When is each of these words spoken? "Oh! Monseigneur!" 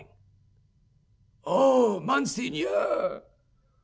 "Oh! 1.45 1.99
Monseigneur!" 1.99 3.21